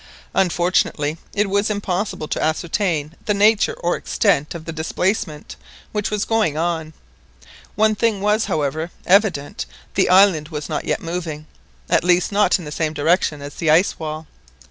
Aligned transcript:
Unfortunately 0.33 1.19
it 1.35 1.47
was 1.47 1.69
impossible 1.69 2.27
to 2.29 2.41
ascertain 2.43 3.13
the 3.27 3.35
nature 3.35 3.75
or 3.81 3.95
extent 3.95 4.55
of 4.55 4.65
the 4.65 4.71
displacement 4.73 5.57
which 5.91 6.09
was 6.09 6.25
going 6.25 6.57
on. 6.57 6.93
One 7.75 7.93
thing 7.93 8.19
was, 8.19 8.45
however, 8.45 8.89
evident, 9.05 9.67
the 9.93 10.09
island 10.09 10.47
was 10.49 10.67
not 10.67 10.85
yet 10.85 11.03
moving, 11.03 11.45
at 11.87 12.03
least 12.03 12.31
not 12.31 12.57
in 12.57 12.65
the 12.65 12.71
same 12.71 12.93
direction 12.93 13.43
as 13.43 13.53
the 13.53 13.69
ice 13.69 13.99
wall. 13.99 14.25